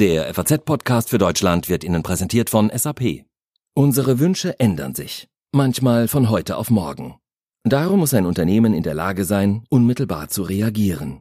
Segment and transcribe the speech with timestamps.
[0.00, 3.26] Der FAZ-Podcast für Deutschland wird Ihnen präsentiert von SAP.
[3.74, 7.14] Unsere Wünsche ändern sich, manchmal von heute auf morgen.
[7.62, 11.20] Darum muss ein Unternehmen in der Lage sein, unmittelbar zu reagieren.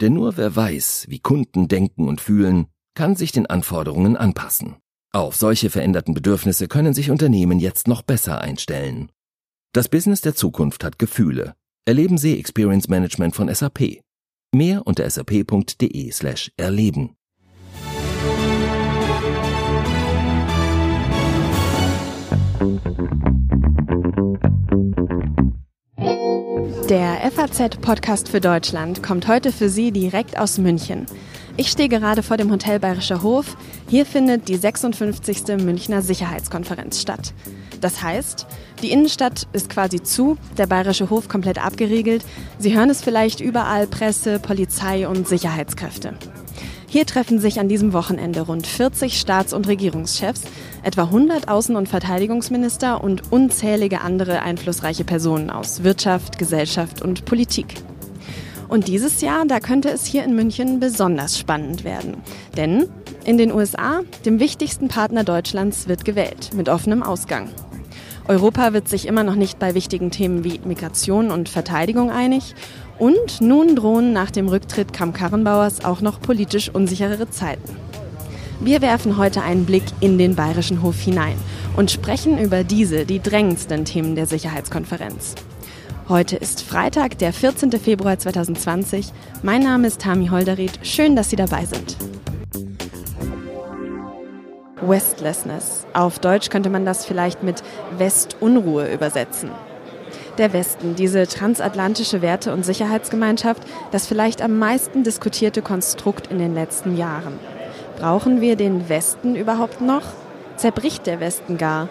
[0.00, 4.78] Denn nur wer weiß, wie Kunden denken und fühlen, kann sich den Anforderungen anpassen.
[5.12, 9.12] Auf solche veränderten Bedürfnisse können sich Unternehmen jetzt noch besser einstellen.
[9.72, 11.54] Das Business der Zukunft hat Gefühle.
[11.84, 14.00] Erleben Sie Experience Management von SAP.
[14.52, 17.14] Mehr unter sap.de slash erleben.
[26.88, 31.06] Der FAZ-Podcast für Deutschland kommt heute für Sie direkt aus München.
[31.56, 33.56] Ich stehe gerade vor dem Hotel Bayerischer Hof.
[33.88, 35.62] Hier findet die 56.
[35.62, 37.32] Münchner Sicherheitskonferenz statt.
[37.80, 38.48] Das heißt,
[38.82, 42.24] die Innenstadt ist quasi zu, der Bayerische Hof komplett abgeriegelt.
[42.58, 46.14] Sie hören es vielleicht überall Presse, Polizei und Sicherheitskräfte.
[46.90, 50.40] Hier treffen sich an diesem Wochenende rund 40 Staats- und Regierungschefs,
[50.82, 57.74] etwa 100 Außen- und Verteidigungsminister und unzählige andere einflussreiche Personen aus Wirtschaft, Gesellschaft und Politik.
[58.68, 62.16] Und dieses Jahr, da könnte es hier in München besonders spannend werden.
[62.56, 62.88] Denn
[63.26, 67.50] in den USA, dem wichtigsten Partner Deutschlands, wird gewählt, mit offenem Ausgang.
[68.28, 72.54] Europa wird sich immer noch nicht bei wichtigen Themen wie Migration und Verteidigung einig.
[72.98, 77.74] Und nun drohen nach dem Rücktritt Kram-Karrenbauers auch noch politisch unsicherere Zeiten.
[78.60, 81.38] Wir werfen heute einen Blick in den Bayerischen Hof hinein
[81.74, 85.34] und sprechen über diese, die drängendsten Themen der Sicherheitskonferenz.
[86.08, 87.72] Heute ist Freitag, der 14.
[87.72, 89.06] Februar 2020.
[89.42, 90.78] Mein Name ist Tami Holderried.
[90.82, 91.96] Schön, dass Sie dabei sind.
[94.80, 95.86] Westlessness.
[95.92, 97.62] Auf Deutsch könnte man das vielleicht mit
[97.96, 99.50] Westunruhe übersetzen.
[100.38, 106.54] Der Westen, diese transatlantische Werte- und Sicherheitsgemeinschaft, das vielleicht am meisten diskutierte Konstrukt in den
[106.54, 107.40] letzten Jahren.
[107.98, 110.02] Brauchen wir den Westen überhaupt noch?
[110.56, 111.88] Zerbricht der Westen gar?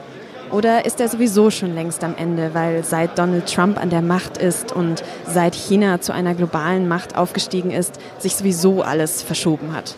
[0.49, 4.37] Oder ist er sowieso schon längst am Ende, weil seit Donald Trump an der Macht
[4.37, 9.95] ist und seit China zu einer globalen Macht aufgestiegen ist, sich sowieso alles verschoben hat?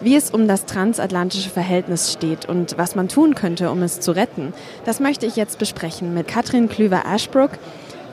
[0.00, 4.12] Wie es um das transatlantische Verhältnis steht und was man tun könnte, um es zu
[4.12, 4.52] retten,
[4.84, 7.52] das möchte ich jetzt besprechen mit Katrin Klüver-Ashbrook,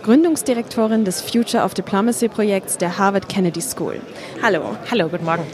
[0.03, 4.00] Gründungsdirektorin des Future of Diplomacy Projekts der Harvard Kennedy School.
[4.41, 4.75] Hallo.
[4.90, 5.46] Hallo, guten Morgen.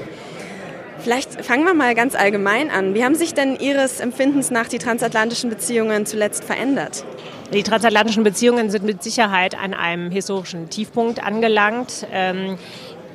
[1.00, 2.94] Vielleicht fangen wir mal ganz allgemein an.
[2.94, 7.06] Wie haben sich denn Ihres Empfindens nach die transatlantischen Beziehungen zuletzt verändert?
[7.54, 12.06] Die transatlantischen Beziehungen sind mit Sicherheit an einem historischen Tiefpunkt angelangt.
[12.12, 12.58] Ähm,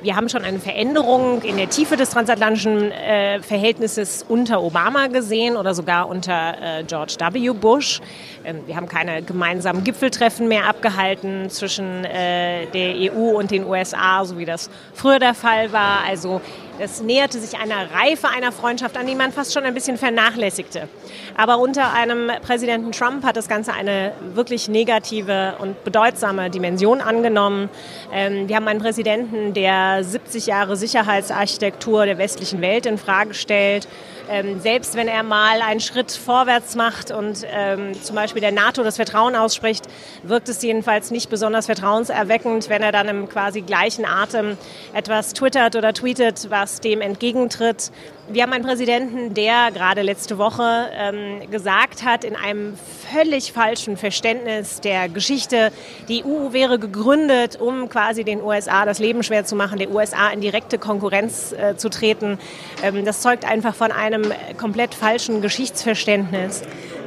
[0.03, 5.55] wir haben schon eine Veränderung in der Tiefe des transatlantischen äh, Verhältnisses unter Obama gesehen
[5.55, 7.51] oder sogar unter äh, George W.
[7.53, 8.01] Bush.
[8.45, 14.25] Ähm, wir haben keine gemeinsamen Gipfeltreffen mehr abgehalten zwischen äh, der EU und den USA,
[14.25, 15.99] so wie das früher der Fall war.
[16.07, 16.41] Also
[16.79, 20.89] es näherte sich einer Reife einer Freundschaft an, die man fast schon ein bisschen vernachlässigte.
[21.37, 27.69] Aber unter einem Präsidenten Trump hat das Ganze eine wirklich negative und bedeutsame Dimension angenommen.
[28.11, 33.87] Ähm, wir haben einen Präsidenten, der 70 Jahre Sicherheitsarchitektur der westlichen Welt in Frage stellt.
[34.29, 38.83] Ähm, selbst wenn er mal einen Schritt vorwärts macht und ähm, zum Beispiel der NATO
[38.83, 39.85] das Vertrauen ausspricht,
[40.23, 44.57] wirkt es jedenfalls nicht besonders vertrauenserweckend, wenn er dann im quasi gleichen Atem
[44.93, 47.91] etwas twittert oder tweetet, was dem entgegentritt.
[48.29, 52.77] Wir haben einen Präsidenten, der gerade letzte Woche ähm, gesagt hat, in einem
[53.11, 55.73] völlig falschen Verständnis der Geschichte,
[56.07, 60.29] die EU wäre gegründet, um quasi den USA das Leben schwer zu machen, der USA
[60.29, 62.39] in direkte Konkurrenz äh, zu treten.
[62.81, 64.23] Ähm, das zeugt einfach von einem
[64.57, 66.61] komplett falschen Geschichtsverständnis.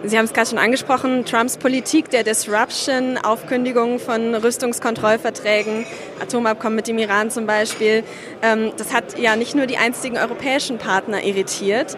[0.09, 5.85] Sie haben es gerade schon angesprochen, Trumps Politik der Disruption, Aufkündigung von Rüstungskontrollverträgen,
[6.23, 8.05] Atomabkommen mit dem Iran zum Beispiel,
[8.41, 11.97] ähm, das hat ja nicht nur die einzigen europäischen Partner irritiert.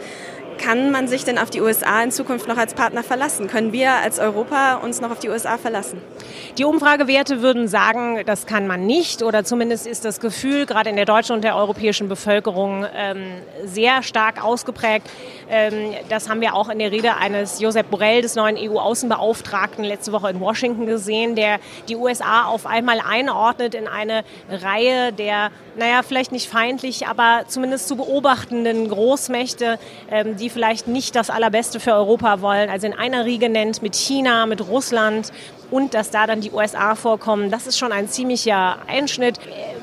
[0.59, 3.47] Kann man sich denn auf die USA in Zukunft noch als Partner verlassen?
[3.47, 6.01] Können wir als Europa uns noch auf die USA verlassen?
[6.59, 10.97] Die Umfragewerte würden sagen, das kann man nicht oder zumindest ist das Gefühl gerade in
[10.97, 13.32] der deutschen und der europäischen Bevölkerung ähm,
[13.65, 15.09] sehr stark ausgeprägt.
[15.49, 20.12] Ähm, das haben wir auch in der Rede eines Josep Borrell, des neuen EU-Außenbeauftragten, letzte
[20.12, 26.03] Woche in Washington gesehen, der die USA auf einmal einordnet in eine Reihe der, naja,
[26.03, 29.79] vielleicht nicht feindlich, aber zumindest zu beobachtenden Großmächte,
[30.11, 32.71] ähm, die vielleicht nicht das Allerbeste für Europa wollen.
[32.71, 35.33] Also in einer Riege nennt mit China, mit Russland,
[35.71, 39.39] und dass da dann die USA vorkommen, das ist schon ein ziemlicher Einschnitt.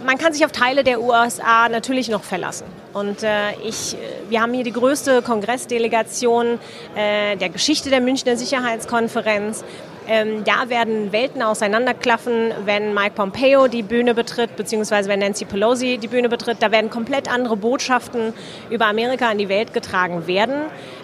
[0.06, 2.66] Man kann sich auf Teile der USA natürlich noch verlassen.
[2.94, 3.96] Und äh, ich,
[4.30, 6.60] wir haben hier die größte Kongressdelegation
[6.96, 9.64] äh, der Geschichte der Münchner Sicherheitskonferenz.
[10.07, 15.98] Ähm, da werden Welten auseinanderklaffen, wenn Mike Pompeo die Bühne betritt, beziehungsweise wenn Nancy Pelosi
[15.98, 16.57] die Bühne betritt.
[16.60, 18.34] Da werden komplett andere Botschaften
[18.69, 20.56] über Amerika in die Welt getragen werden.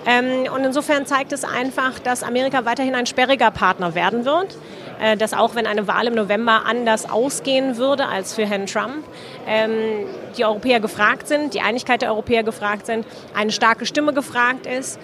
[0.06, 4.58] Ähm, und insofern zeigt es einfach, dass Amerika weiterhin ein sperriger Partner werden wird
[5.02, 9.04] äh, dass auch wenn eine Wahl im November anders ausgehen würde als für Herrn Trump,
[9.48, 9.72] ähm,
[10.38, 15.00] die Europäer gefragt sind, die Einigkeit der Europäer gefragt sind, eine starke Stimme gefragt ist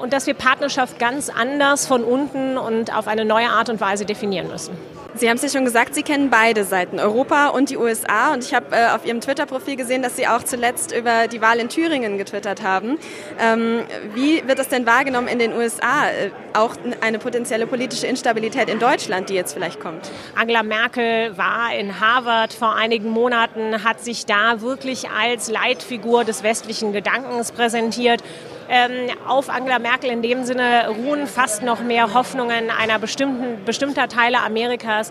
[0.00, 4.04] und dass wir Partnerschaft ganz anders von unten und auf eine neue Art und Weise
[4.04, 4.76] definieren müssen.
[5.18, 8.32] Sie haben es ja schon gesagt, Sie kennen beide Seiten, Europa und die USA.
[8.32, 11.58] Und ich habe äh, auf Ihrem Twitter-Profil gesehen, dass Sie auch zuletzt über die Wahl
[11.58, 12.98] in Thüringen getwittert haben.
[13.40, 13.80] Ähm,
[14.14, 16.08] wie wird das denn wahrgenommen in den USA?
[16.08, 20.08] Äh, auch eine potenzielle politische Instabilität in Deutschland, die jetzt vielleicht kommt?
[20.36, 26.44] Angela Merkel war in Harvard vor einigen Monaten, hat sich da wirklich als Leitfigur des
[26.44, 28.22] westlichen Gedankens präsentiert
[28.68, 34.08] ähm, auf Angela Merkel in dem Sinne ruhen fast noch mehr Hoffnungen einer bestimmten, bestimmter
[34.08, 35.07] Teile Amerikas,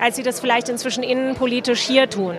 [0.00, 2.36] als sie das vielleicht inzwischen innenpolitisch hier tun.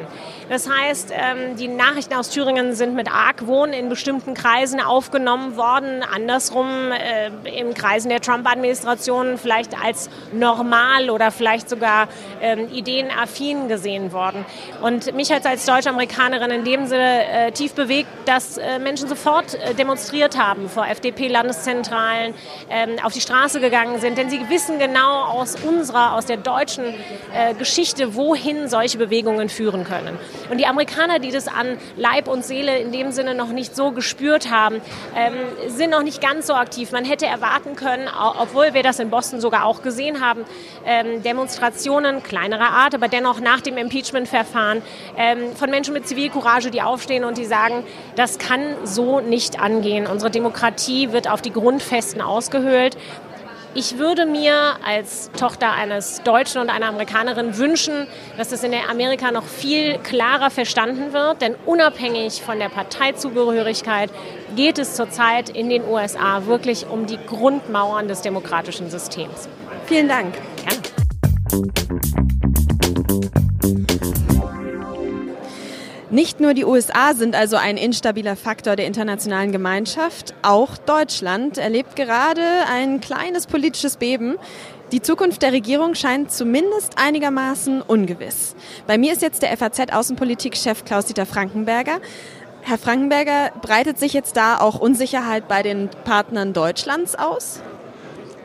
[0.50, 6.04] Das heißt, ähm, die Nachrichten aus Thüringen sind mit Argwohn in bestimmten Kreisen aufgenommen worden,
[6.04, 12.08] andersrum äh, in Kreisen der Trump-Administration vielleicht als normal oder vielleicht sogar
[12.42, 14.46] ähm, ideenaffin gesehen worden.
[14.82, 19.58] Und mich hat als Deutsch-Amerikanerin in dem Sinne äh, tief bewegt, dass äh, Menschen sofort
[19.78, 22.34] demonstriert haben haben, vor FDP-Landeszentralen
[22.70, 24.18] ähm, auf die Straße gegangen sind.
[24.18, 26.91] Denn sie wissen genau aus unserer, aus der deutschen
[27.34, 30.18] äh, Geschichte, wohin solche Bewegungen führen können.
[30.50, 33.92] Und die Amerikaner, die das an Leib und Seele in dem Sinne noch nicht so
[33.92, 34.82] gespürt haben,
[35.16, 35.34] ähm,
[35.68, 36.92] sind noch nicht ganz so aktiv.
[36.92, 38.08] Man hätte erwarten können,
[38.40, 40.46] obwohl wir das in Boston sogar auch gesehen haben,
[40.86, 44.82] ähm, Demonstrationen kleinerer Art, aber dennoch nach dem Impeachment-Verfahren
[45.18, 47.84] ähm, von Menschen mit Zivilcourage, die aufstehen und die sagen,
[48.16, 50.08] das kann so nicht angehen.
[50.08, 52.98] Unsere Demokratie Demokratie wird auf die Grundfesten ausgehöhlt.
[53.74, 54.54] Ich würde mir
[54.86, 58.06] als Tochter eines Deutschen und einer Amerikanerin wünschen,
[58.38, 64.10] dass es in Amerika noch viel klarer verstanden wird, denn unabhängig von der Parteizugehörigkeit
[64.58, 69.48] geht es zurzeit in den USA wirklich um die Grundmauern des demokratischen Systems.
[69.86, 70.34] Vielen Dank.
[70.58, 72.31] Gerne.
[76.12, 81.96] Nicht nur die USA sind also ein instabiler Faktor der internationalen Gemeinschaft, auch Deutschland erlebt
[81.96, 84.36] gerade ein kleines politisches Beben.
[84.92, 88.58] Die Zukunft der Regierung scheint zumindest einigermaßen ungewiss.
[88.88, 92.02] Bei mir ist jetzt der FAZ-Außenpolitik-Chef Klaus-Dieter Frankenberger.
[92.60, 97.62] Herr Frankenberger, breitet sich jetzt da auch Unsicherheit bei den Partnern Deutschlands aus?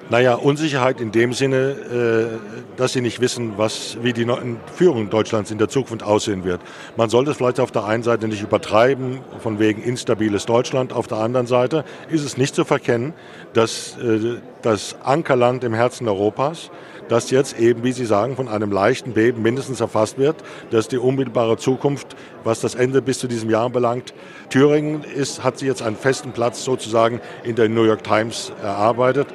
[0.08, 4.24] Naja, Unsicherheit in dem Sinne, äh, dass sie nicht wissen, was, wie die
[4.72, 6.60] Führung Deutschlands in der Zukunft aussehen wird.
[6.96, 10.92] Man sollte es vielleicht auf der einen Seite nicht übertreiben, von wegen instabiles Deutschland.
[10.92, 13.14] Auf der anderen Seite ist es nicht zu verkennen,
[13.52, 16.70] dass äh, das Ankerland im Herzen Europas,
[17.08, 20.36] das jetzt eben, wie Sie sagen, von einem leichten Beben mindestens erfasst wird,
[20.70, 24.14] dass die unmittelbare Zukunft, was das Ende bis zu diesem Jahr belangt,
[24.50, 29.26] Thüringen ist, hat sie jetzt einen festen Platz sozusagen in der New York Times erarbeitet.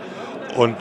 [0.55, 0.75] Und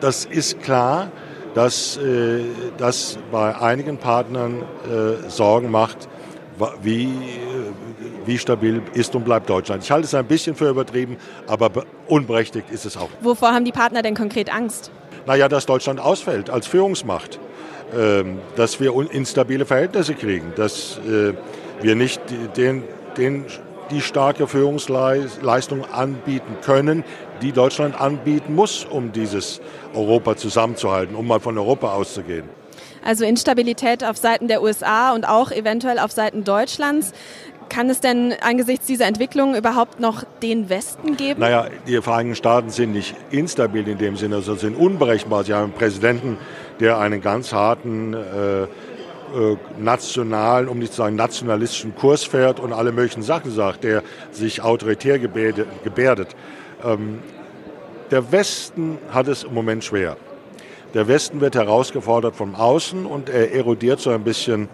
[0.00, 1.10] das ist klar,
[1.54, 2.40] dass äh,
[2.76, 6.08] das bei einigen Partnern äh, Sorgen macht,
[6.82, 7.12] wie,
[8.24, 9.82] wie stabil ist und bleibt Deutschland.
[9.82, 11.70] Ich halte es ein bisschen für übertrieben, aber
[12.08, 13.08] unberechtigt ist es auch.
[13.20, 14.90] Wovor haben die Partner denn konkret Angst?
[15.26, 17.38] Naja, dass Deutschland ausfällt als Führungsmacht,
[17.96, 21.34] ähm, dass wir instabile Verhältnisse kriegen, dass äh,
[21.82, 22.20] wir nicht
[22.56, 22.84] den,
[23.16, 23.44] den
[23.90, 27.04] die starke Führungsleistung anbieten können,
[27.42, 29.60] die Deutschland anbieten muss, um dieses
[29.94, 32.44] Europa zusammenzuhalten, um mal von Europa auszugehen.
[33.04, 37.12] Also Instabilität auf Seiten der USA und auch eventuell auf Seiten Deutschlands.
[37.68, 41.40] Kann es denn angesichts dieser Entwicklung überhaupt noch den Westen geben?
[41.40, 45.44] Naja, die Vereinigten Staaten sind nicht instabil in dem Sinne, sondern sind unberechenbar.
[45.44, 46.38] Sie haben einen Präsidenten,
[46.80, 48.62] der einen ganz harten äh,
[49.34, 54.02] äh, nationalen, um nicht zu sagen nationalistischen Kurs fährt und alle möglichen Sachen sagt, der
[54.30, 56.28] sich autoritär gebärdet.
[56.84, 57.20] Ähm,
[58.10, 60.16] der Westen hat es im Moment schwer.
[60.94, 64.68] Der Westen wird herausgefordert von außen und er erodiert so ein bisschen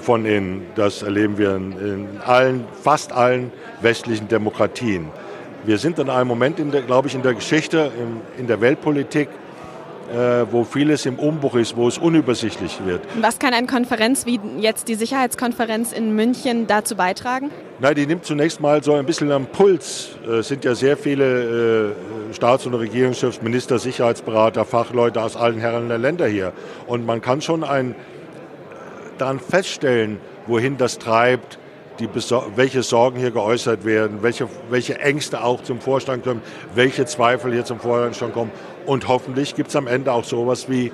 [0.00, 0.66] von innen.
[0.74, 5.08] Das erleben wir in, allen, fast allen westlichen Demokratien.
[5.64, 8.60] Wir sind in einem Moment, in der, glaube ich, in der Geschichte, in, in der
[8.60, 9.41] Weltpolitik, äh,
[10.50, 13.00] wo vieles im Umbruch ist, wo es unübersichtlich wird.
[13.20, 17.50] Was kann eine Konferenz wie jetzt die Sicherheitskonferenz in München dazu beitragen?
[17.80, 20.10] Na, die nimmt zunächst mal so ein bisschen am Puls.
[20.30, 21.94] Es sind ja sehr viele
[22.30, 26.52] äh, Staats- und Regierungschefs, Minister, Sicherheitsberater, Fachleute aus allen Herren der Länder hier.
[26.86, 27.94] Und man kann schon ein,
[29.18, 31.58] daran feststellen, wohin das treibt,
[31.98, 32.08] die,
[32.56, 36.42] welche Sorgen hier geäußert werden, welche, welche Ängste auch zum Vorstand kommen,
[36.74, 38.50] welche Zweifel hier zum Vorstand kommen
[38.86, 40.92] Und hoffentlich gibt es am Ende auch sowas wie,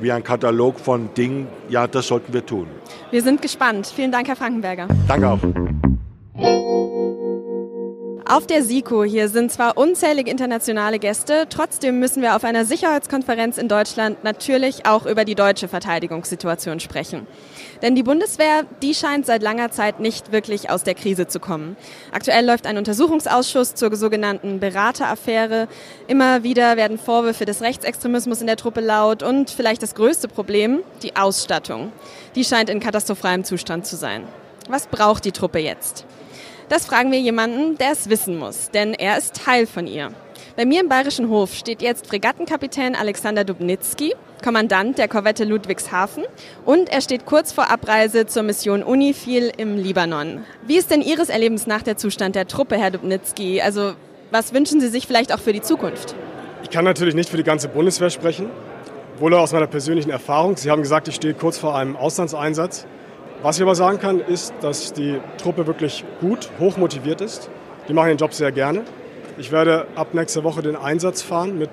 [0.00, 2.66] wie ein Katalog von Dingen, ja, das sollten wir tun.
[3.10, 3.86] Wir sind gespannt.
[3.94, 4.88] Vielen Dank, Herr Frankenberger.
[5.08, 6.85] Danke auch.
[8.28, 13.56] Auf der SIKO hier sind zwar unzählige internationale Gäste, trotzdem müssen wir auf einer Sicherheitskonferenz
[13.56, 17.28] in Deutschland natürlich auch über die deutsche Verteidigungssituation sprechen.
[17.82, 21.76] Denn die Bundeswehr, die scheint seit langer Zeit nicht wirklich aus der Krise zu kommen.
[22.10, 25.68] Aktuell läuft ein Untersuchungsausschuss zur sogenannten Berateraffäre.
[26.08, 30.80] Immer wieder werden Vorwürfe des Rechtsextremismus in der Truppe laut und vielleicht das größte Problem,
[31.04, 31.92] die Ausstattung.
[32.34, 34.24] Die scheint in katastrophalem Zustand zu sein.
[34.68, 36.04] Was braucht die Truppe jetzt?
[36.68, 40.10] Das fragen wir jemanden, der es wissen muss, denn er ist Teil von ihr.
[40.56, 46.24] Bei mir im Bayerischen Hof steht jetzt Fregattenkapitän Alexander Dubnitzky, Kommandant der Korvette Ludwigshafen
[46.64, 50.44] und er steht kurz vor Abreise zur Mission UNIFIL im Libanon.
[50.66, 53.60] Wie ist denn Ihres Erlebens nach der Zustand der Truppe, Herr Dubnitzky?
[53.62, 53.92] Also
[54.32, 56.16] was wünschen Sie sich vielleicht auch für die Zukunft?
[56.64, 58.50] Ich kann natürlich nicht für die ganze Bundeswehr sprechen,
[59.18, 60.56] wohl aus meiner persönlichen Erfahrung.
[60.56, 62.86] Sie haben gesagt, ich stehe kurz vor einem Auslandseinsatz.
[63.42, 67.50] Was ich aber sagen kann, ist, dass die Truppe wirklich gut, hoch motiviert ist.
[67.88, 68.82] Die machen den Job sehr gerne.
[69.38, 71.70] Ich werde ab nächster Woche den Einsatz fahren mit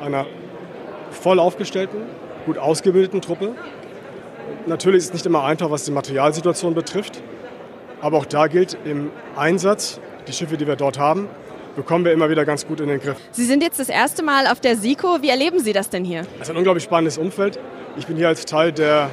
[0.00, 0.26] einer
[1.10, 2.00] voll aufgestellten,
[2.44, 3.54] gut ausgebildeten Truppe.
[4.66, 7.22] Natürlich ist es nicht immer einfach, was die Materialsituation betrifft.
[8.00, 11.28] Aber auch da gilt im Einsatz, die Schiffe, die wir dort haben,
[11.76, 13.16] bekommen wir immer wieder ganz gut in den Griff.
[13.30, 15.22] Sie sind jetzt das erste Mal auf der SIKO.
[15.22, 16.22] Wie erleben Sie das denn hier?
[16.36, 17.58] Es ist ein unglaublich spannendes Umfeld.
[17.96, 19.10] Ich bin hier als Teil der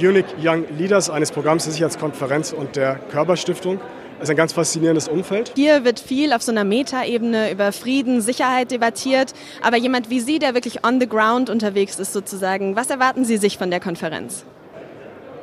[0.00, 3.80] Munich Young Leaders, eines Programms der Sicherheitskonferenz und der Körperstiftung.
[4.18, 5.52] Es ist ein ganz faszinierendes Umfeld.
[5.56, 9.32] Hier wird viel auf so einer Metaebene über Frieden, Sicherheit debattiert.
[9.60, 13.36] Aber jemand wie Sie, der wirklich on the ground unterwegs ist sozusagen, was erwarten Sie
[13.36, 14.44] sich von der Konferenz?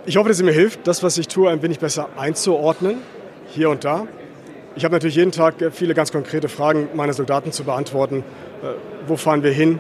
[0.05, 2.97] Ich hoffe, dass sie mir hilft, das, was ich tue, ein wenig besser einzuordnen,
[3.49, 4.07] hier und da.
[4.75, 8.23] Ich habe natürlich jeden Tag viele ganz konkrete Fragen meiner Soldaten zu beantworten.
[8.63, 8.67] Äh,
[9.05, 9.79] wo fahren wir hin?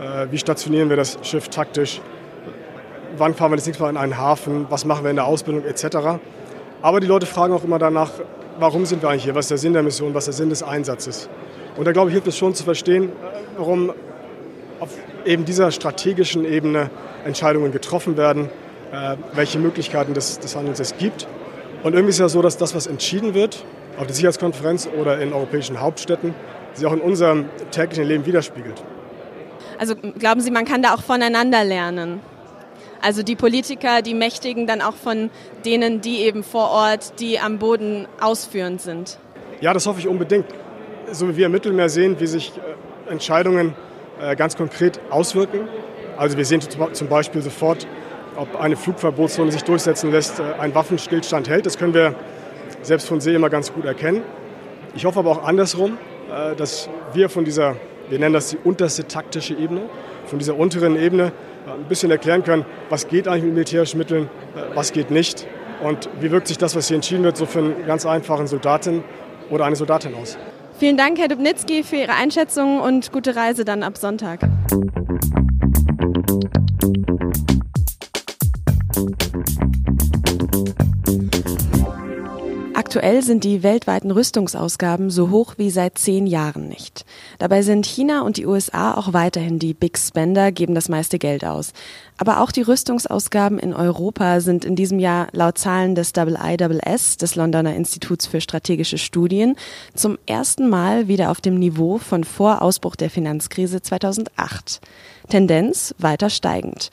[0.00, 2.00] Äh, wie stationieren wir das Schiff taktisch?
[3.20, 5.64] Wann fahren wir das nächste Mal in einen Hafen, was machen wir in der Ausbildung
[5.64, 6.18] etc.
[6.82, 8.10] Aber die Leute fragen auch immer danach,
[8.58, 10.50] warum sind wir eigentlich hier, was ist der Sinn der Mission, was ist der Sinn
[10.50, 11.28] des Einsatzes.
[11.76, 13.12] Und da glaube ich, hilft es schon zu verstehen,
[13.56, 13.92] warum
[14.80, 14.88] auf
[15.24, 16.90] eben dieser strategischen Ebene
[17.24, 18.48] Entscheidungen getroffen werden,
[18.92, 21.28] äh, welche Möglichkeiten des, des Handelns es gibt.
[21.82, 23.64] Und irgendwie ist ja so, dass das, was entschieden wird,
[23.98, 26.34] auf der Sicherheitskonferenz oder in europäischen Hauptstädten,
[26.72, 28.82] sich auch in unserem täglichen Leben widerspiegelt.
[29.78, 32.20] Also glauben Sie, man kann da auch voneinander lernen?
[33.02, 35.30] Also die Politiker, die Mächtigen dann auch von
[35.64, 39.18] denen, die eben vor Ort, die am Boden ausführend sind.
[39.60, 40.46] Ja, das hoffe ich unbedingt.
[41.10, 43.74] So wie wir im Mittelmeer sehen, wie sich äh, Entscheidungen
[44.20, 45.68] äh, ganz konkret auswirken.
[46.16, 47.86] Also wir sehen zum Beispiel sofort,
[48.36, 51.66] ob eine Flugverbotszone sich durchsetzen lässt, äh, ein Waffenstillstand hält.
[51.66, 52.14] Das können wir
[52.82, 54.22] selbst von See immer ganz gut erkennen.
[54.94, 55.98] Ich hoffe aber auch andersrum,
[56.56, 57.76] dass wir von dieser,
[58.08, 59.82] wir nennen das die unterste taktische Ebene,
[60.26, 61.32] von dieser unteren Ebene
[61.74, 64.24] ein bisschen erklären können, was geht eigentlich mit militärischen Mitteln,
[64.56, 65.46] äh, was geht nicht
[65.82, 69.02] und wie wirkt sich das, was hier entschieden wird, so für einen ganz einfachen Soldatin
[69.50, 70.38] oder eine Soldatin aus.
[70.78, 74.40] Vielen Dank, Herr Dubnitzki, für Ihre Einschätzung und gute Reise dann ab Sonntag.
[82.90, 87.04] Aktuell sind die weltweiten Rüstungsausgaben so hoch wie seit zehn Jahren nicht.
[87.38, 91.44] Dabei sind China und die USA auch weiterhin die Big Spender, geben das meiste Geld
[91.44, 91.72] aus.
[92.18, 97.36] Aber auch die Rüstungsausgaben in Europa sind in diesem Jahr laut Zahlen des IISS, des
[97.36, 99.54] Londoner Instituts für strategische Studien,
[99.94, 104.80] zum ersten Mal wieder auf dem Niveau von vor Ausbruch der Finanzkrise 2008.
[105.28, 106.90] Tendenz weiter steigend.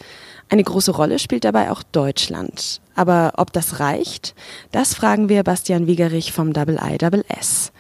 [0.50, 2.80] Eine große Rolle spielt dabei auch Deutschland.
[2.96, 4.34] Aber ob das reicht,
[4.72, 7.72] das fragen wir Bastian Wiegerich vom IISS.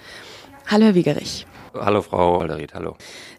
[0.67, 1.47] Hallo, Herr Wiegerich.
[1.73, 2.95] Hallo, Frau Alderit, hallo.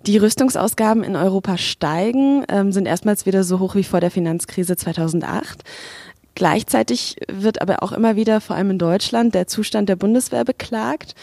[0.07, 4.77] Die Rüstungsausgaben in Europa steigen, ähm, sind erstmals wieder so hoch wie vor der Finanzkrise
[4.77, 5.63] 2008.
[6.35, 11.15] Gleichzeitig wird aber auch immer wieder, vor allem in Deutschland, der Zustand der Bundeswehr beklagt.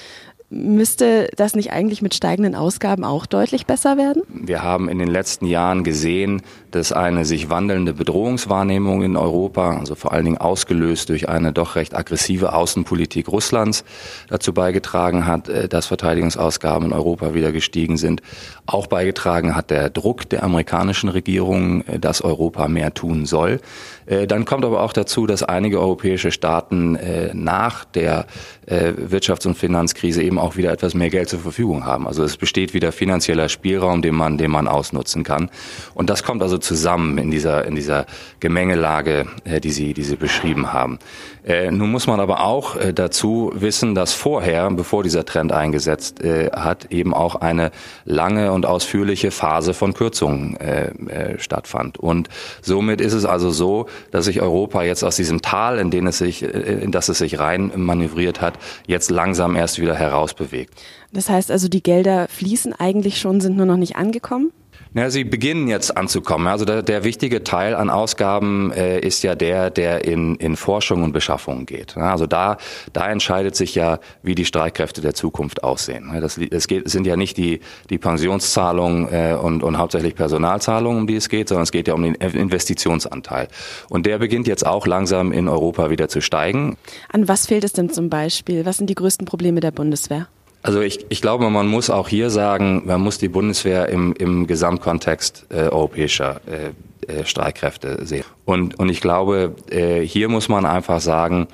[0.49, 4.21] Müsste das nicht eigentlich mit steigenden Ausgaben auch deutlich besser werden?
[4.29, 9.95] Wir haben in den letzten Jahren gesehen, dass eine sich wandelnde Bedrohungswahrnehmung in Europa, also
[9.95, 13.83] vor allen Dingen ausgelöst durch eine doch recht aggressive Außenpolitik Russlands,
[14.27, 18.21] dazu beigetragen hat, äh, dass Verteidigungsausgaben in Europa wieder gestiegen sind.
[18.67, 23.61] Auch beigetragen hat der Druck der amerikanischen Regierung, äh, dass Europa mehr tun soll.
[24.05, 26.97] Äh, dann kommt aber auch dazu, dass einige europäische Staaten
[27.33, 28.25] nach der
[28.67, 32.07] Wirtschafts- und Finanzkrise eben auch wieder etwas mehr Geld zur Verfügung haben.
[32.07, 35.50] Also es besteht wieder finanzieller Spielraum, den man, den man ausnutzen kann.
[35.93, 38.05] Und das kommt also zusammen in dieser, in dieser
[38.39, 41.00] Gemengelage, äh, die Sie, die Sie beschrieben haben.
[41.45, 46.24] Äh, nun muss man aber auch äh, dazu wissen, dass vorher, bevor dieser Trend eingesetzt
[46.24, 47.71] äh, hat, eben auch eine
[48.03, 52.00] lange und ausführliche Phase von Kürzungen äh, äh, stattfand.
[52.00, 52.29] Und
[52.62, 56.17] somit ist es also so, dass sich Europa jetzt aus diesem Tal, in den es
[56.17, 58.55] sich, äh, in das es sich rein manövriert hat,
[58.87, 60.73] jetzt langsam erst wieder herausbewegt.
[61.11, 64.51] Das heißt also, die Gelder fließen eigentlich schon, sind nur noch nicht angekommen?
[64.95, 66.47] Ja, sie beginnen jetzt anzukommen.
[66.47, 71.03] Also der, der wichtige Teil an Ausgaben äh, ist ja der, der in, in Forschung
[71.03, 71.97] und Beschaffung geht.
[71.97, 72.55] Also da,
[72.93, 76.17] da entscheidet sich ja, wie die Streitkräfte der Zukunft aussehen.
[76.21, 77.59] Das, das geht, sind ja nicht die,
[77.89, 81.93] die Pensionszahlungen äh, und, und hauptsächlich Personalzahlungen, um die es geht, sondern es geht ja
[81.93, 83.49] um den Investitionsanteil.
[83.89, 86.77] Und der beginnt jetzt auch langsam in Europa wieder zu steigen.
[87.11, 88.65] An was fehlt es denn zum Beispiel?
[88.65, 90.29] Was sind die größten Probleme der Bundeswehr?
[90.65, 94.48] Also ich, ich glaube, man muss auch hier sagen, man muss die Bundeswehr im, im
[94.48, 98.24] Gesamtkontext äh, europäischer äh, äh, Streitkräfte sehen.
[98.45, 101.50] Und, und ich glaube, äh, hier muss man einfach sagen,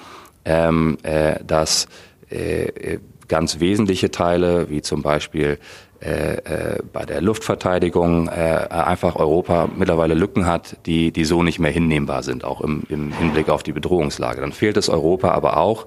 [0.45, 1.89] ähm, äh, dass
[2.29, 5.59] äh, ganz wesentliche Teile, wie zum Beispiel
[5.99, 11.59] äh, äh, bei der Luftverteidigung äh, einfach Europa mittlerweile Lücken hat, die, die so nicht
[11.59, 14.39] mehr hinnehmbar sind, auch im, im Hinblick auf die Bedrohungslage.
[14.39, 15.85] Dann fehlt es Europa aber auch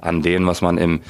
[0.00, 1.00] an dem, was man im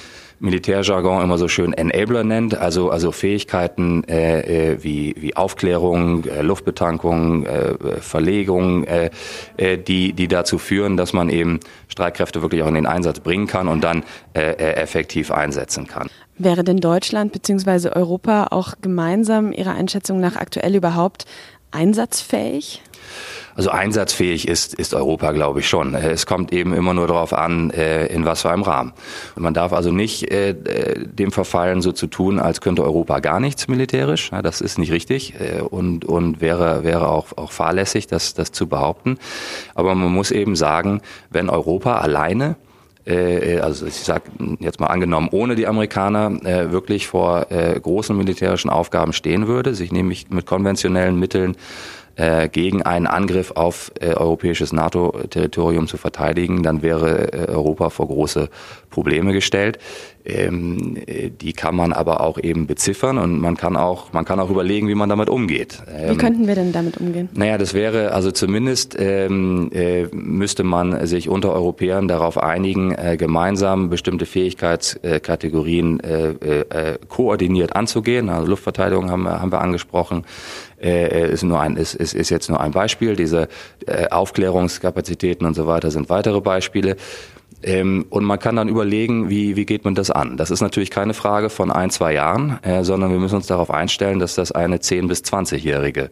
[0.40, 6.42] Militärjargon immer so schön Enabler nennt, also also Fähigkeiten äh, äh, wie wie Aufklärung, äh,
[6.42, 9.10] Luftbetankung, äh, Verlegung, äh,
[9.56, 13.48] äh, die die dazu führen, dass man eben Streitkräfte wirklich auch in den Einsatz bringen
[13.48, 14.04] kann und dann
[14.34, 16.08] äh, äh effektiv einsetzen kann.
[16.36, 17.88] Wäre denn Deutschland bzw.
[17.88, 21.24] Europa auch gemeinsam Ihrer Einschätzung nach aktuell überhaupt
[21.72, 22.80] einsatzfähig?
[23.58, 25.92] Also einsatzfähig ist, ist Europa, glaube ich, schon.
[25.96, 28.92] Es kommt eben immer nur darauf an, äh, in was für einem Rahmen.
[29.34, 30.54] Und man darf also nicht äh,
[30.94, 34.30] dem verfallen, so zu tun, als könnte Europa gar nichts militärisch.
[34.44, 38.68] Das ist nicht richtig äh, und, und wäre, wäre auch, auch fahrlässig, das, das zu
[38.68, 39.18] behaupten.
[39.74, 42.54] Aber man muss eben sagen, wenn Europa alleine
[43.62, 44.24] also ich sage
[44.60, 49.74] jetzt mal angenommen, ohne die Amerikaner äh, wirklich vor äh, großen militärischen Aufgaben stehen würde,
[49.74, 51.56] sich nämlich mit konventionellen Mitteln
[52.18, 58.08] äh, gegen einen Angriff auf äh, europäisches NATO-Territorium zu verteidigen, dann wäre äh, Europa vor
[58.08, 58.48] große
[58.90, 59.78] Probleme gestellt.
[60.24, 60.98] Ähm,
[61.40, 64.88] die kann man aber auch eben beziffern und man kann auch, man kann auch überlegen,
[64.88, 65.80] wie man damit umgeht.
[65.90, 67.28] Ähm, wie könnten wir denn damit umgehen?
[67.32, 73.16] Naja, das wäre also zumindest ähm, äh, müsste man sich unter Europäern darauf einigen, äh,
[73.16, 78.28] gemeinsam bestimmte Fähigkeitskategorien äh, äh, koordiniert anzugehen.
[78.28, 80.24] Also Luftverteidigung haben haben wir angesprochen
[80.80, 83.16] äh, ist nur ein ist, ist, ist jetzt nur ein Beispiel.
[83.16, 83.48] Diese
[83.86, 86.96] äh, Aufklärungskapazitäten und so weiter sind weitere Beispiele.
[87.60, 90.36] Ähm, und man kann dann überlegen, wie, wie geht man das an.
[90.36, 93.70] Das ist natürlich keine Frage von ein, zwei Jahren, äh, sondern wir müssen uns darauf
[93.70, 96.10] einstellen, dass das eine 10- bis 20-jährige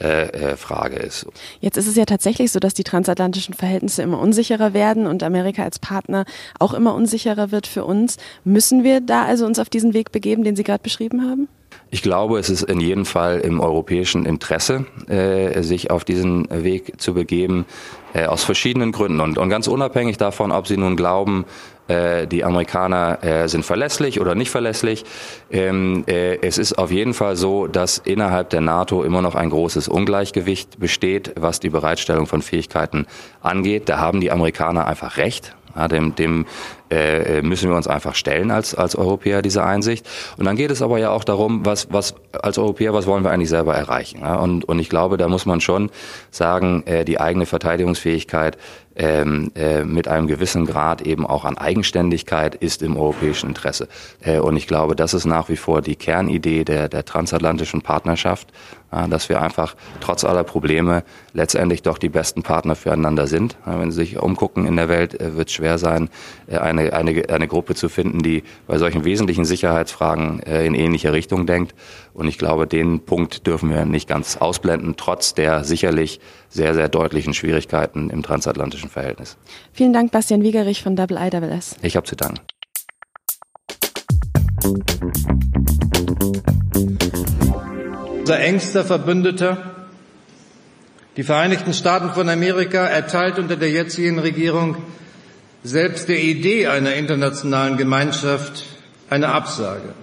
[0.00, 1.26] äh, äh, Frage ist.
[1.60, 5.62] Jetzt ist es ja tatsächlich so, dass die transatlantischen Verhältnisse immer unsicherer werden und Amerika
[5.62, 6.24] als Partner
[6.58, 8.16] auch immer unsicherer wird für uns.
[8.42, 11.48] Müssen wir da also uns auf diesen Weg begeben, den Sie gerade beschrieben haben?
[11.90, 17.00] Ich glaube, es ist in jedem Fall im europäischen Interesse, äh, sich auf diesen Weg
[17.00, 17.64] zu begeben,
[18.12, 19.20] äh, aus verschiedenen Gründen.
[19.20, 21.46] Und, und ganz unabhängig davon, ob Sie nun glauben,
[21.88, 25.04] äh, die Amerikaner äh, sind verlässlich oder nicht verlässlich.
[25.50, 29.48] Ähm, äh, es ist auf jeden Fall so, dass innerhalb der NATO immer noch ein
[29.48, 33.06] großes Ungleichgewicht besteht, was die Bereitstellung von Fähigkeiten
[33.40, 33.88] angeht.
[33.88, 35.54] Da haben die Amerikaner einfach recht.
[35.74, 36.46] Ja, dem, dem
[36.90, 40.06] äh, müssen wir uns einfach stellen als, als Europäer, diese Einsicht.
[40.36, 43.30] Und dann geht es aber ja auch darum, was, was als Europäer, was wollen wir
[43.30, 44.20] eigentlich selber erreichen.
[44.20, 44.36] Ja?
[44.36, 45.90] Und, und ich glaube, da muss man schon
[46.30, 48.58] sagen, äh, die eigene Verteidigungsfähigkeit
[48.98, 53.88] ähm, äh, mit einem gewissen Grad eben auch an Eigenständigkeit ist im europäischen Interesse.
[54.20, 58.48] Äh, und ich glaube, das ist nach wie vor die Kernidee der, der transatlantischen Partnerschaft,
[58.92, 63.56] ja, dass wir einfach trotz aller Probleme letztendlich doch die besten Partner füreinander sind.
[63.66, 66.10] Ja, wenn Sie sich umgucken in der Welt, äh, wird es schwer sein,
[66.48, 71.12] äh, eine, eine, eine Gruppe zu finden, die bei solchen wesentlichen Sicherheitsfragen äh, in ähnliche
[71.12, 71.74] Richtung denkt.
[72.14, 76.88] Und ich glaube, den Punkt dürfen wir nicht ganz ausblenden, trotz der sicherlich sehr, sehr
[76.88, 79.36] deutlichen Schwierigkeiten im transatlantischen Verhältnis.
[79.72, 81.76] Vielen Dank, Bastian Wiegerich von Double IWS.
[81.82, 82.40] Ich habe zu danken.
[88.20, 89.74] Unser engster Verbündeter,
[91.16, 94.76] die Vereinigten Staaten von Amerika, erteilt unter der jetzigen Regierung
[95.62, 98.64] selbst der Idee einer internationalen Gemeinschaft
[99.10, 99.94] eine Absage.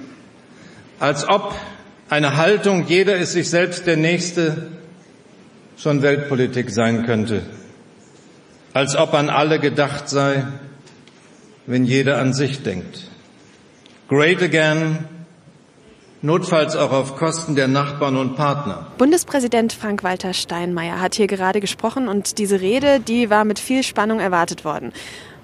[1.00, 1.56] Als ob
[2.10, 4.68] eine Haltung, jeder ist sich selbst der Nächste,
[5.78, 7.42] schon Weltpolitik sein könnte.
[8.74, 10.46] Als ob an alle gedacht sei,
[11.66, 13.10] wenn jeder an sich denkt.
[14.08, 15.00] Great again,
[16.22, 18.88] notfalls auch auf Kosten der Nachbarn und Partner.
[18.98, 24.20] Bundespräsident Frank-Walter Steinmeier hat hier gerade gesprochen und diese Rede, die war mit viel Spannung
[24.20, 24.94] erwartet worden.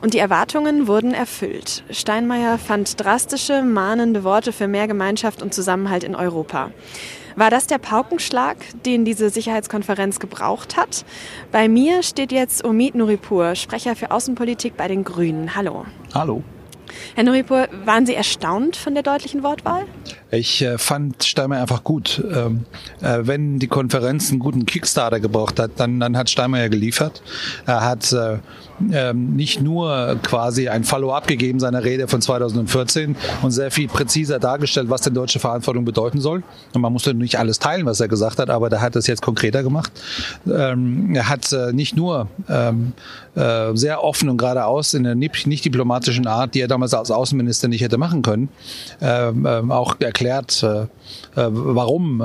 [0.02, 1.84] Und die Erwartungen wurden erfüllt.
[1.92, 6.72] Steinmeier fand drastische, mahnende Worte für mehr Gemeinschaft und Zusammenhalt in Europa.
[7.36, 11.06] War das der Paukenschlag, den diese Sicherheitskonferenz gebraucht hat?
[11.52, 15.56] Bei mir steht jetzt Omid Nuripur, Sprecher für Außenpolitik bei den Grünen.
[15.56, 15.86] Hallo.
[16.14, 16.44] Hallo.
[17.16, 19.86] Herr Nuripur, waren Sie erstaunt von der deutlichen Wortwahl?
[20.30, 22.24] Ich äh, fand Steinmeier einfach gut.
[22.34, 22.66] Ähm,
[23.02, 27.22] äh, wenn die Konferenz einen guten Kickstarter gebraucht hat, dann, dann hat Steinmeier geliefert.
[27.66, 28.40] Er hat äh,
[28.94, 34.40] ähm, nicht nur quasi ein Follow-up gegeben seiner Rede von 2014 und sehr viel präziser
[34.40, 36.44] dargestellt, was denn deutsche Verantwortung bedeuten soll.
[36.74, 39.22] Und man musste nicht alles teilen, was er gesagt hat, aber der hat das jetzt
[39.22, 39.92] konkreter gemacht.
[40.46, 42.94] Ähm, er hat äh, nicht nur ähm,
[43.36, 47.68] äh, sehr offen und geradeaus in einer nicht diplomatischen Art, die er damals als Außenminister
[47.68, 48.50] nicht hätte machen können,
[49.02, 50.88] ähm, auch erklärt, äh,
[51.36, 52.22] warum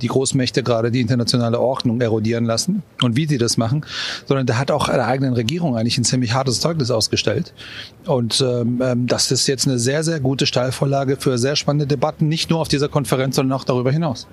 [0.00, 3.84] die Großmächte gerade die internationale Ordnung erodieren lassen und wie sie das machen,
[4.26, 7.52] sondern der hat auch der eigenen Regierung eigentlich ein ziemlich hartes Zeugnis ausgestellt.
[8.06, 12.28] Und ähm, ähm, das ist jetzt eine sehr, sehr gute Steilvorlage für sehr spannende Debatten,
[12.28, 14.26] nicht nur auf dieser Konferenz, sondern auch darüber hinaus.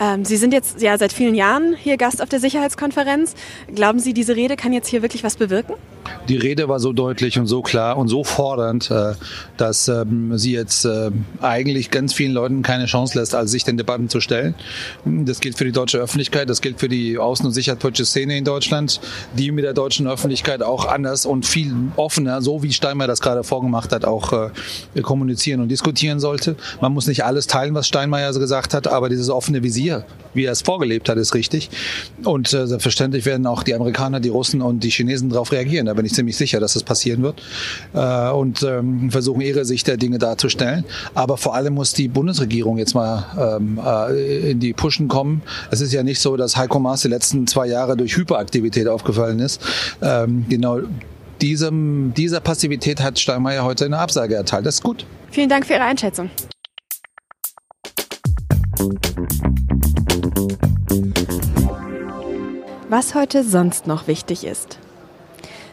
[0.00, 3.34] Ähm, Sie sind jetzt ja seit vielen Jahren hier Gast auf der Sicherheitskonferenz.
[3.74, 5.74] Glauben Sie, diese Rede kann jetzt hier wirklich was bewirken?
[6.28, 9.14] Die Rede war so deutlich und so klar und so fordernd, äh,
[9.56, 13.76] dass ähm, sie jetzt äh, eigentlich ganz vielen Leuten keine Chance lässt, also sich den
[13.76, 14.54] Debatten zu stellen.
[15.04, 18.44] Das gilt für die deutsche Öffentlichkeit, das gilt für die Außen- und Sicherheitspolitische Szene in
[18.44, 19.00] Deutschland,
[19.34, 23.44] die mit der deutschen Öffentlichkeit auch anders und viel offener, so wie Steinmeier das gerade
[23.44, 26.56] vorgemacht hat, auch äh, kommunizieren und diskutieren sollte.
[26.80, 29.87] Man muss nicht alles teilen, was Steinmeier gesagt hat, aber dieses offene Visier,
[30.34, 31.70] wie er es vorgelebt hat, ist richtig.
[32.24, 35.86] Und selbstverständlich werden auch die Amerikaner, die Russen und die Chinesen darauf reagieren.
[35.86, 37.42] Da bin ich ziemlich sicher, dass das passieren wird.
[37.94, 40.84] Äh, und ähm, versuchen ihre Sicht der Dinge darzustellen.
[41.14, 45.42] Aber vor allem muss die Bundesregierung jetzt mal ähm, äh, in die Pushen kommen.
[45.70, 49.40] Es ist ja nicht so, dass Heiko Maas die letzten zwei Jahre durch Hyperaktivität aufgefallen
[49.40, 49.60] ist.
[50.02, 50.80] Ähm, genau
[51.40, 54.66] diesem, dieser Passivität hat Steinmeier heute eine Absage erteilt.
[54.66, 55.06] Das ist gut.
[55.30, 56.30] Vielen Dank für Ihre Einschätzung.
[62.88, 64.78] Was heute sonst noch wichtig ist.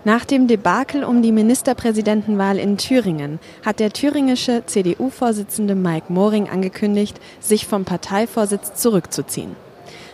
[0.04, 7.20] Nach dem Debakel um die Ministerpräsidentenwahl in Thüringen hat der thüringische CDU-Vorsitzende Mike Moring angekündigt,
[7.40, 9.56] sich vom Parteivorsitz zurückzuziehen.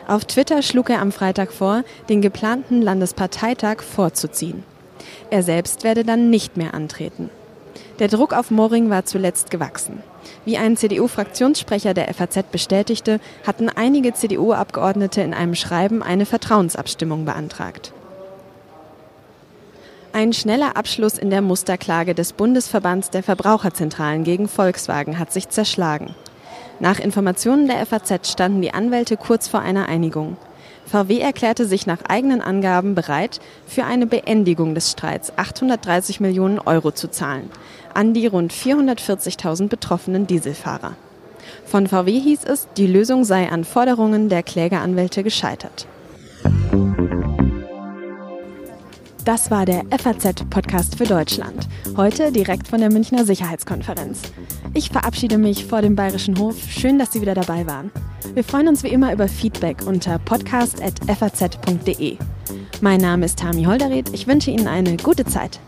[0.08, 4.64] Auf Twitter schlug er am Freitag vor, den geplanten Landesparteitag vorzuziehen.
[5.30, 7.30] Er selbst werde dann nicht mehr antreten.
[8.00, 10.02] Der Druck auf Moring war zuletzt gewachsen.
[10.46, 17.94] Wie ein CDU-Fraktionssprecher der FAZ bestätigte, hatten einige CDU-Abgeordnete in einem Schreiben eine Vertrauensabstimmung beantragt.
[20.14, 26.16] Ein schneller Abschluss in der Musterklage des Bundesverbands der Verbraucherzentralen gegen Volkswagen hat sich zerschlagen.
[26.82, 30.36] Nach Informationen der FAZ standen die Anwälte kurz vor einer Einigung.
[30.86, 36.92] VW erklärte sich nach eigenen Angaben bereit, für eine Beendigung des Streits 830 Millionen Euro
[36.92, 37.50] zu zahlen,
[37.96, 40.96] an die rund 440.000 betroffenen Dieselfahrer.
[41.66, 45.88] Von VW hieß es, die Lösung sei an Forderungen der Klägeranwälte gescheitert.
[49.26, 51.68] Das war der FAZ-Podcast für Deutschland.
[51.96, 54.20] Heute direkt von der Münchner Sicherheitskonferenz.
[54.74, 56.56] Ich verabschiede mich vor dem Bayerischen Hof.
[56.70, 57.92] Schön, dass Sie wieder dabei waren.
[58.34, 62.18] Wir freuen uns wie immer über Feedback unter podcast.faz.de.
[62.82, 64.10] Mein Name ist Tami Holderried.
[64.12, 65.60] Ich wünsche Ihnen eine gute Zeit.